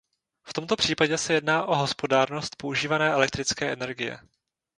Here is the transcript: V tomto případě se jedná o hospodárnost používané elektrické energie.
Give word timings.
V 0.47 0.53
tomto 0.53 0.75
případě 0.75 1.17
se 1.17 1.33
jedná 1.33 1.65
o 1.65 1.75
hospodárnost 1.75 2.55
používané 2.55 3.11
elektrické 3.11 3.71
energie. 3.73 4.19